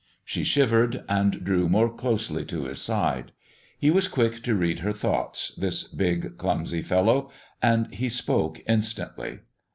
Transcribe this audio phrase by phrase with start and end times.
[0.25, 3.33] She shivered, and drew more closely to his side.
[3.77, 7.29] He was quick to read her thoughts, this big, clumsy fellow,
[7.61, 9.41] and he spoke instantly.